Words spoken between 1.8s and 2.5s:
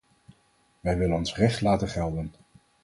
gelden.